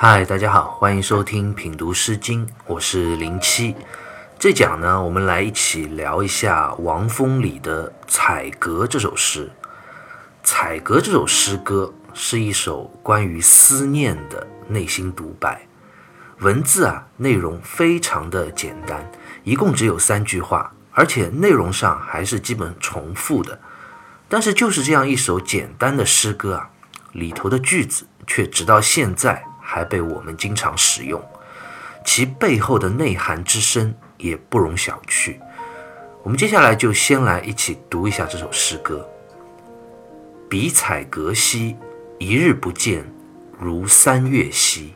[0.00, 3.74] 嗨，大家好，欢迎收听品读诗经，我是零七。
[4.38, 9.46] 这讲呢，我们来一起聊一下王风里的《采格》这首诗。
[10.44, 15.66] 《采格》这首诗歌是一首关于思念的内心独白，
[16.38, 19.10] 文字啊内容非常的简单，
[19.42, 23.60] 一共只有三句话，而且内容上还是基本重复的。
[24.28, 26.70] 但是就是这样一首简单的诗歌啊，
[27.10, 31.22] 里头的句子却直到现在还被我们经常使用，
[32.02, 35.36] 其背后的内涵之深也不容小觑。
[36.22, 39.06] 我们接下来就先来一起读一下这首诗歌：
[40.48, 41.76] 比采阁兮，
[42.18, 43.04] 一日不见，
[43.60, 44.94] 如三月兮；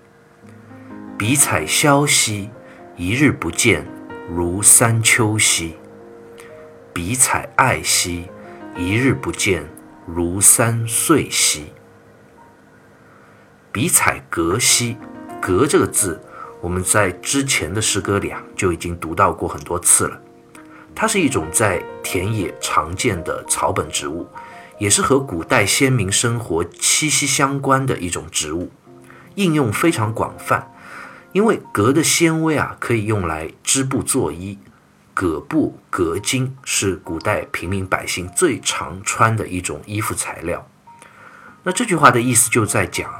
[1.18, 2.48] 比采萧兮，
[2.96, 3.86] 一日不见，
[4.30, 5.72] 如三秋兮；
[6.94, 8.25] 比采艾兮。
[8.75, 9.69] 一日不见，
[10.06, 11.75] 如三岁兮。
[13.73, 14.98] 比采阁兮，
[15.41, 16.20] 阁这个字，
[16.61, 20.20] 我们在之前的诗歌里啊就已经读到过很多次了。
[20.95, 24.28] 它是一种在田野常见的草本植物，
[24.78, 28.70] 也是和古代先民生活息息相关的一种植物，
[29.37, 30.70] 应用非常广泛。
[31.33, 34.59] 因为革的纤维啊，可以用来织布做衣。
[35.15, 40.67] 葛布、葛巾是古代平民百姓最常穿的一种衣服材料。
[41.62, 43.11] 那这句话的意思就在讲，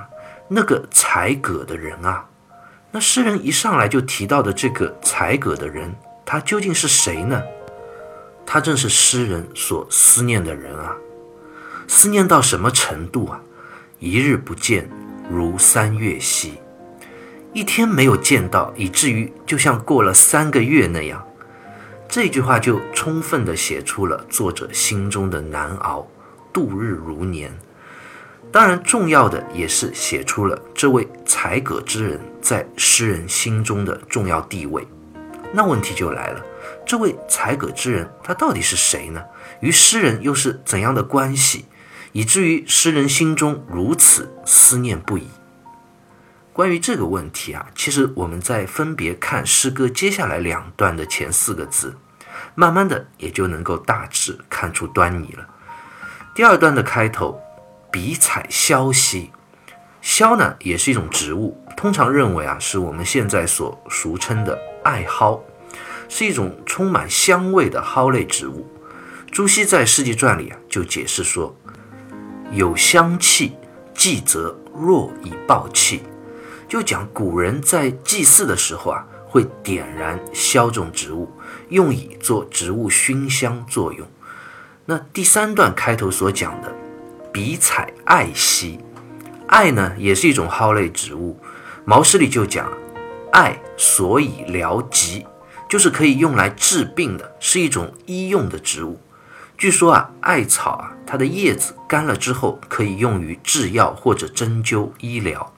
[0.55, 2.27] 那个采葛的人啊，
[2.91, 5.95] 那诗人一上来就提到的这个采葛的人，
[6.27, 7.42] 他究竟是谁呢？
[8.45, 10.95] 他正是诗人所思念的人啊，
[11.89, 13.41] 思念到什么程度啊？
[13.98, 14.91] 一日不见，
[15.30, 16.55] 如三月兮。
[17.55, 21.27] 一天没有见到，以至于就像过了三个月那样。
[22.08, 26.06] 这句话就充分地写出了作者心中的难熬，
[26.53, 27.50] 度日如年。
[28.53, 34.86] 当然，重要的也是写出了这位采葛之人在诗人心中的重要地位。
[35.55, 36.45] 那问题就来了，
[36.86, 39.24] 这位采葛之人他到底是谁呢？
[39.61, 41.64] 与诗人又是怎样的关系，
[42.12, 45.29] 以至于诗人心中如此思念不已？
[46.52, 51.96] 关于这个问题啊，其实我们在分别看诗歌接下来两段的前四个字，
[52.55, 55.48] 慢慢的也就能够大致看出端倪了。
[56.35, 57.41] 第二段的开头，
[57.92, 59.30] 比采萧兮，
[60.01, 65.39] 萧呢也是一种植物，通常认为啊是我们现在所俗称的艾蒿，
[66.08, 68.67] 是一种充满香味的蒿类植物。
[69.30, 71.55] 朱熹在《世纪传》里啊就解释说，
[72.51, 73.53] 有香气，
[73.95, 76.03] 祭则若以暴气。
[76.69, 81.30] 就讲古人在祭祀的时候啊，会点燃萧这种植物，
[81.69, 84.09] 用以做植物熏香作用。
[84.86, 86.74] 那第三段开头所讲的
[87.32, 88.78] “比采艾兮”，
[89.48, 91.40] 艾呢也是一种蒿类植物。
[91.84, 92.70] 毛诗里就讲，
[93.32, 95.26] 艾所以疗疾，
[95.68, 99.00] 就是可以用来治病的，是一种医用的植物。
[99.58, 105.52] 据说啊，艾草啊，它的叶子干了之后，可以用于制药或者针灸医疗。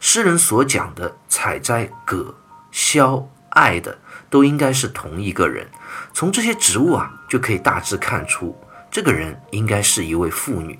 [0.00, 2.34] 诗人所讲的采摘葛、
[2.70, 3.98] 萧、艾的，
[4.30, 5.66] 都应该是同一个人。
[6.12, 8.56] 从这些植物啊，就可以大致看出，
[8.90, 10.78] 这个人应该是一位妇女。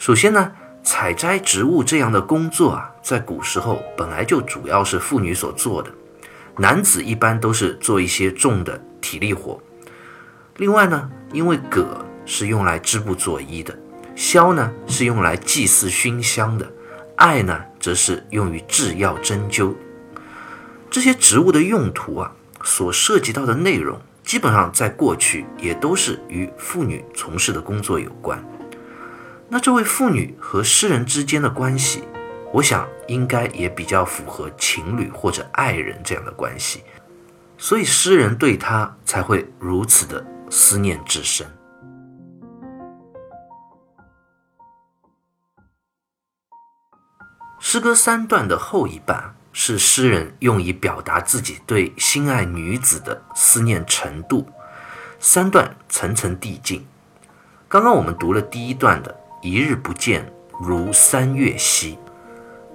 [0.00, 0.50] 首先呢，
[0.82, 5.92] 采摘植物这样的工作啊，在古时候本来就主要是妇女所做的，
[6.56, 9.60] 男子一般都是做一些重的体力活。
[10.56, 13.78] 另外呢，因为葛是用来织布做衣的，
[14.16, 16.66] 萧呢是用来祭祀熏香的。
[17.16, 19.74] 艾呢，则是用于制药针灸。
[20.90, 22.32] 这些植物的用途啊，
[22.64, 28.42] 所涉及到的内容，基本上在过去也都是与妇女从事的工作有关。
[29.52, 32.04] 那这位妇女和诗人之间的关系，
[32.52, 36.84] 我想应该也比较符合情侣或者爱人这样的关系，
[37.58, 41.44] 所以诗人对她才会如此的思念至深。
[47.58, 54.48] 诗歌三段的后一半是诗人用以表达自己对心爱女子的思念程度。
[55.18, 56.86] 三段层层递进。
[57.68, 61.98] 刚刚我们读了第一段的“一日不见，如三月兮”，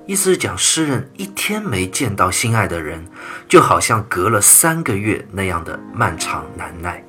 [0.07, 3.05] 意思是讲诗人一天没见到心爱的人，
[3.47, 7.03] 就好像隔了三个月那样的漫长难耐。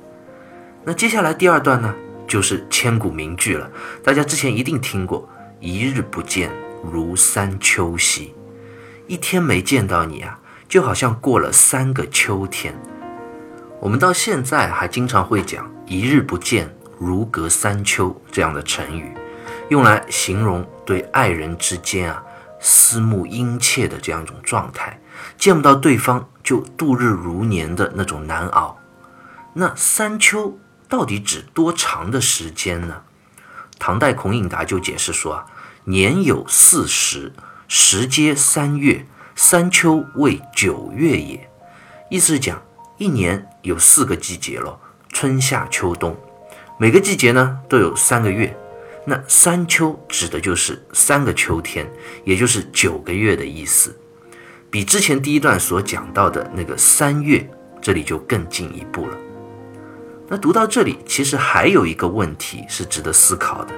[0.83, 1.93] 那接下来第二段呢，
[2.27, 3.69] 就是千古名句了，
[4.03, 5.27] 大家之前一定听过
[5.59, 6.51] “一日不见”。
[6.91, 8.35] 如三秋兮，
[9.07, 10.39] 一天没见到你啊，
[10.69, 12.73] 就好像过了三个秋天。
[13.81, 19.11] 我们到现在还经常会讲“一日不见，如隔三秋”这样的成语，
[19.69, 22.23] 用来形容对爱人之间啊
[22.59, 24.99] 思慕殷切的这样一种状态，
[25.37, 28.79] 见不到对方就度日如年的那种难熬。
[29.53, 33.01] 那三秋到底指多长的时间呢？
[33.79, 35.45] 唐代孔颖达就解释说啊，
[35.83, 37.33] 年有四时，
[37.67, 39.05] 时皆三月，
[39.35, 41.49] 三秋为九月也。
[42.09, 42.61] 意思是讲，
[42.97, 44.79] 一年有四个季节咯，
[45.09, 46.15] 春夏秋冬，
[46.79, 48.57] 每个季节呢都有三个月。
[49.09, 51.89] 那三秋指的就是三个秋天，
[52.25, 53.95] 也就是九个月的意思，
[54.69, 57.49] 比之前第一段所讲到的那个三月，
[57.81, 59.17] 这里就更进一步了。
[60.27, 63.73] 那读到这里，其实还有一个问题是值得思考的。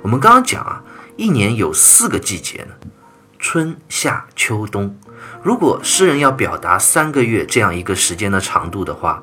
[0.00, 0.80] 我们刚刚讲啊，
[1.16, 2.88] 一年有四个季节呢，
[3.36, 4.96] 春夏秋冬。
[5.42, 9.20] 如果诗人要表达三个月这样一个时间的长度的话，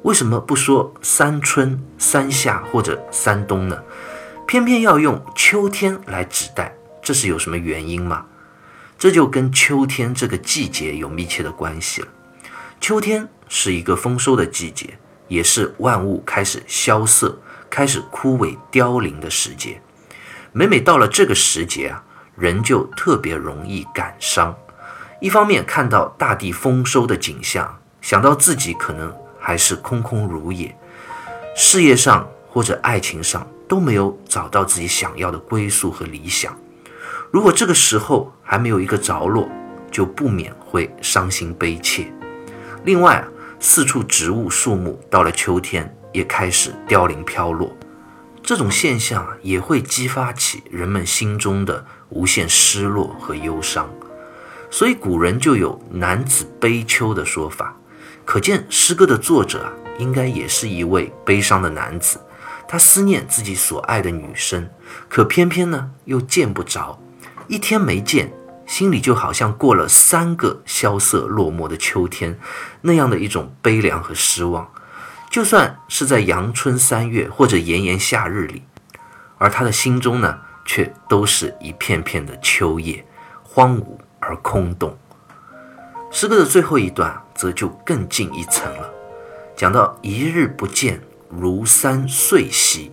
[0.00, 3.82] 为什么不说三春、三夏或者三冬呢？
[4.46, 8.26] 偏偏要用秋天来指代，这是有什么原因吗？
[8.98, 12.08] 这就跟秋天这个季节有密切的关系了。
[12.80, 14.98] 秋天是一个丰收的季节，
[15.28, 17.38] 也是万物开始萧瑟、
[17.68, 19.80] 开始枯萎凋零的时节。
[20.52, 22.04] 每每到了这个时节啊，
[22.36, 24.54] 人就特别容易感伤。
[25.20, 30.76] 一方面看到大地丰收的景象，想到自己可能还是空空如也，
[31.56, 33.46] 事业上或者爱情上。
[33.68, 36.56] 都没有找到自己想要的归宿和理想。
[37.30, 39.48] 如果这个时候还没有一个着落，
[39.90, 42.12] 就不免会伤心悲切。
[42.84, 43.24] 另外，
[43.58, 47.74] 四处植物树木到了秋天也开始凋零飘落，
[48.42, 53.88] 这种现象啊也会激发起人们心中的无限失落和忧伤。
[54.70, 57.76] 所以古人就有“男子悲秋”的说法，
[58.24, 62.20] 可见诗歌的作者啊应该也是一位悲伤的男子。
[62.66, 64.68] 他思念自己所爱的女生，
[65.08, 66.98] 可偏偏呢又见不着，
[67.46, 68.32] 一天没见，
[68.66, 72.38] 心里就好像过了三个萧瑟落寞的秋天，
[72.80, 74.68] 那样的一种悲凉和失望。
[75.30, 78.62] 就算是在阳春三月或者炎炎夏日里，
[79.36, 83.04] 而他的心中呢，却都是一片片的秋叶，
[83.42, 84.96] 荒芜而空洞。
[86.10, 88.88] 诗歌的最后一段则就更进一层了，
[89.56, 91.00] 讲到一日不见。
[91.38, 92.90] 如三岁兮，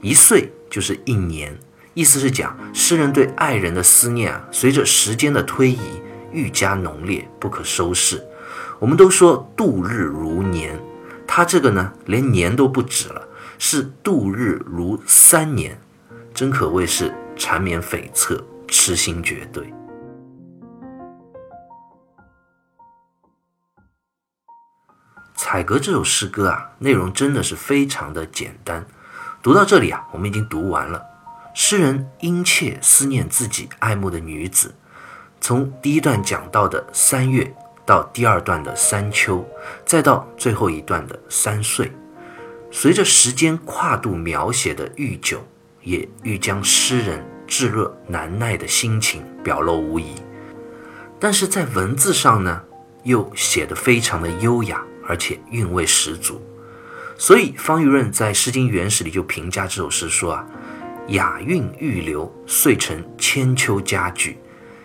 [0.00, 1.58] 一岁就是一年，
[1.94, 5.78] 意思是讲诗人对爱人的思念啊，随着时间的推移
[6.32, 8.22] 愈加浓烈，不可收拾。
[8.78, 10.80] 我们都说度日如年，
[11.26, 13.28] 他这个呢，连年都不止了，
[13.58, 15.78] 是度日如三年，
[16.32, 19.64] 真可谓是缠绵悱恻，痴心绝对。
[25.42, 28.84] 《采格》这首诗歌啊，内容真的是非常的简单。
[29.42, 31.02] 读到这里啊，我们已经读完了。
[31.54, 34.74] 诗人殷切思念自己爱慕的女子，
[35.40, 37.50] 从第一段讲到的三月，
[37.86, 39.42] 到第二段的三秋，
[39.86, 41.90] 再到最后一段的三岁，
[42.70, 45.42] 随着时间跨度描写的愈久，
[45.80, 50.16] 也愈将诗人炙热难耐的心情表露无遗。
[51.18, 52.62] 但是在文字上呢，
[53.04, 54.84] 又写得非常的优雅。
[55.10, 56.40] 而且韵味十足，
[57.18, 60.46] 所以方玉润在《诗经原始》里就评价这首诗说啊
[61.10, 64.38] ：“雅韵欲流，遂成千秋佳句。”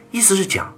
[0.10, 0.76] 意思是讲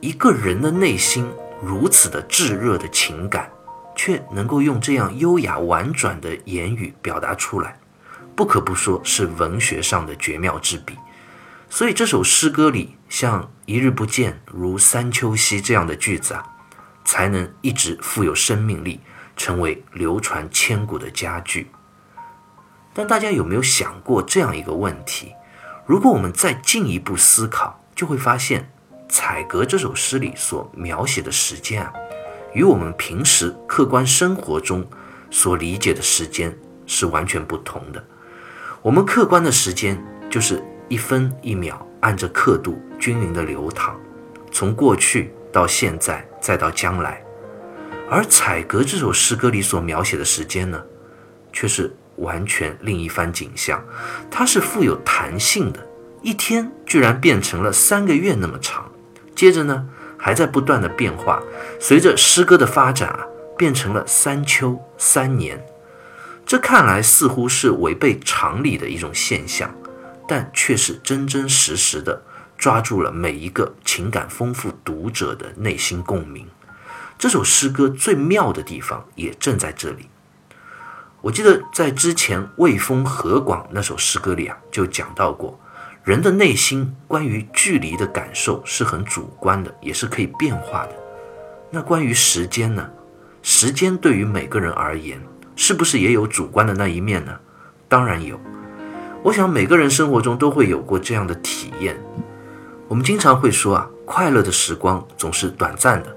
[0.00, 1.24] 一个人的内心
[1.62, 3.48] 如此的炙热的情感，
[3.94, 7.78] 却能够用这样优雅婉转的言语表达出来，
[8.34, 10.96] 不可不说是文学上的绝妙之笔。
[11.68, 16.44] 所以这首诗歌里，像“一日不见，如三秋兮”这样的句子啊。
[17.04, 19.00] 才能一直富有生命力，
[19.36, 21.70] 成为流传千古的佳句。
[22.92, 25.32] 但大家有没有想过这样一个问题？
[25.86, 28.62] 如果我们再进一步思考，就会发现
[29.08, 31.92] 《采格》这首诗里所描写的时间啊，
[32.52, 34.86] 与我们平时客观生活中
[35.30, 38.04] 所理解的时间是完全不同的。
[38.82, 43.98] 我们客观的时间就是一分一秒按着刻度均匀的流淌，
[44.52, 45.34] 从过去。
[45.52, 47.22] 到现在，再到将来，
[48.10, 50.82] 而《采格》这首诗歌里所描写的时间呢，
[51.52, 53.84] 却是完全另一番景象。
[54.30, 55.86] 它是富有弹性的，
[56.22, 58.90] 一天居然变成了三个月那么长，
[59.36, 61.42] 接着呢，还在不断的变化。
[61.78, 65.64] 随着诗歌的发展啊，变成了三秋三年。
[66.46, 69.72] 这看来似乎是违背常理的一种现象，
[70.26, 72.22] 但却是真真实实的。
[72.60, 76.46] 抓住了每一个情感丰富读者的内心共鸣。
[77.18, 80.10] 这首诗歌最妙的地方也正在这里。
[81.22, 85.58] 我记得在之前《魏风和广》那首诗歌里啊，就讲到过，
[86.04, 90.92] 人的内心关于距离的感受是很主观的，也是可以变化的。
[91.70, 92.90] 那关于时间呢？
[93.42, 95.18] 时间对于每个人而言，
[95.56, 97.40] 是不是也有主观的那一面呢？
[97.88, 98.38] 当然有。
[99.22, 101.98] 我想每个人生活中都会有过这样的体验。
[102.90, 106.16] 我们经常会说啊，快乐的时光总是短暂的。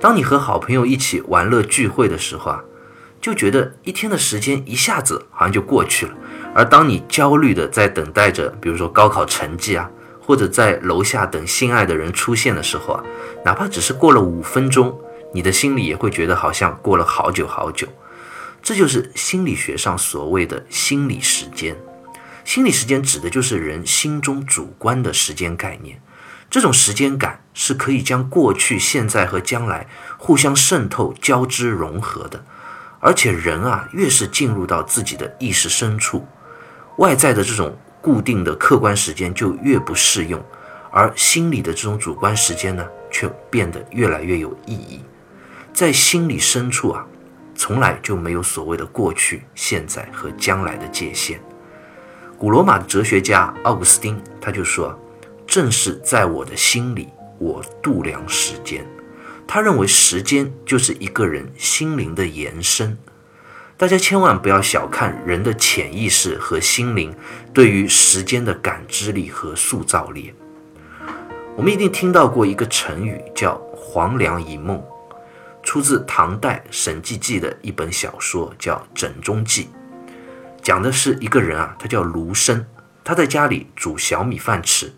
[0.00, 2.64] 当你和好朋友一起玩乐聚会的时候啊，
[3.20, 6.14] 就觉得一天的时间一下子好像就过去了。
[6.54, 13.04] 而当你焦虑的在等待着，比如说高考成绩啊，或者在楼下等心爱的人出现的时候啊，
[13.44, 14.98] 哪怕只是过了五分钟，
[15.34, 17.86] 你的心里也会觉得好像过了好久好久。
[18.62, 21.76] 这就是心理学上所谓的心理时间。
[22.46, 26.00] 心理时间指的就是人心中主观的时间概念。
[26.48, 32.44] 这种时间感是可以将过去、现在和将来互相渗透、交织融合的。
[33.00, 36.24] 而且人啊，越是进入到自己的意识深处。
[36.98, 40.40] 外在的这种固定的客观时间就越不适用，
[40.92, 45.02] 而心里的这种主观时间呢，却变得越来越有意义。
[45.72, 47.04] 在心理深处啊，
[47.56, 51.40] 从来就没有所谓的过去、现在和将来的界限。
[52.38, 54.98] 古罗马的哲学家奥古斯丁他就说
[55.46, 58.86] ：“正是在我的心里，我度量时间。”
[59.48, 62.98] 他认为时间就是一个人心灵的延伸。
[63.78, 67.14] 大家千万不要小看人的潜意识和心灵
[67.54, 70.34] 对于时间的感知力和塑造力。
[71.56, 74.82] 我们一定听到过一个成语叫“黄粱一梦”，
[75.62, 79.64] 出自唐代沈寂记的一本小说，叫《枕中记》，
[80.66, 82.66] 讲的是一个人啊，他叫卢生，
[83.04, 84.96] 他在家里煮小米饭吃，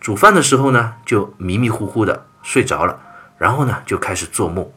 [0.00, 3.00] 煮饭的时候呢，就迷迷糊糊的睡着了，
[3.36, 4.70] 然后呢，就开始做梦，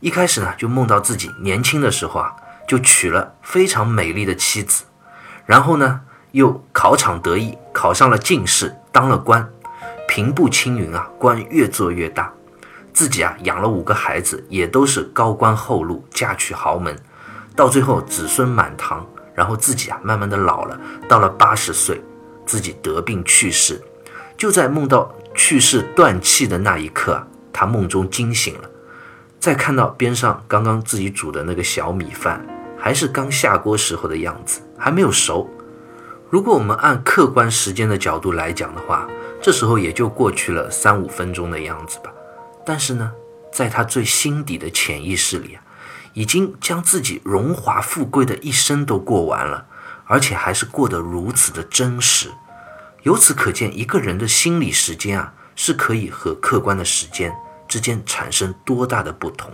[0.00, 2.36] 一开始呢，就梦到自己年轻的时候啊。
[2.68, 4.84] 就娶了非常美丽的妻子，
[5.46, 9.48] 然后呢，又考场得意，考上了进士，当了官，
[10.06, 12.30] 平步青云啊，官越做越大，
[12.92, 16.94] 自己啊养了五个孩子，也都是高官厚禄，嫁娶豪门，
[17.54, 22.02] 到最后子孙满堂，然后自己啊慢慢的老了，到了八十岁，
[22.46, 23.80] 自己得病去世，
[24.36, 28.70] 就在梦到去世断气的那一刻，他梦中惊醒了，
[29.38, 32.44] 再看到边上刚刚自己煮的那个小米饭。
[32.78, 35.48] 还是刚下锅时候的样子，还没有熟。
[36.30, 39.08] 如果我们按客观时间的角度来讲的话，
[39.40, 42.12] 这时候也就过去了三五分钟的样子吧。
[42.64, 43.10] 但是呢，
[43.50, 45.64] 在他最心底的潜意识里啊，
[46.16, 49.66] 已经将自己荣华富贵的一生都过完了，
[50.06, 52.30] 而且还是过得如此的真实。
[53.02, 57.36] 由此可见，一个人的心理时间啊，是可以和客观的时间
[57.68, 59.52] 之间产生多大的不同。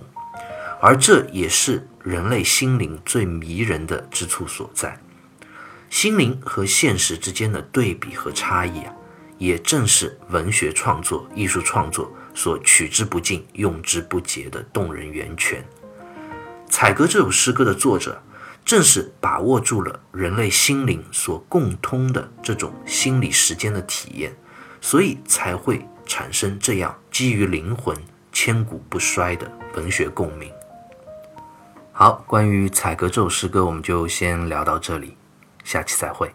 [0.80, 4.96] 而这也是人类心灵最迷人的之处所在。
[5.90, 8.94] 心灵和现实之间的对比和差异啊，
[9.36, 15.64] 也正是文学创作、艺术创作所取之不尽、用之不竭的动人源泉。
[16.72, 18.22] 采格这首诗歌的作者，
[18.64, 24.34] 正是把握住了人类心灵所共通的这种心理时间的体验，
[24.80, 27.94] 所以才会产生这样基于灵魂、
[28.32, 30.50] 千古不衰的文学共鸣。
[31.92, 35.18] 好，关于采格这首诗歌，我们就先聊到这里，
[35.62, 36.34] 下期再会。